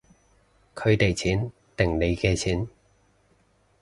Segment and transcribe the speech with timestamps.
[0.73, 2.67] 佢哋錢定你嘅錢